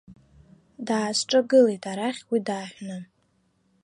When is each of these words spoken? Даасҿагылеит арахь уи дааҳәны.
Даасҿагылеит 0.85 1.83
арахь 1.91 2.21
уи 2.29 2.39
дааҳәны. 2.47 2.97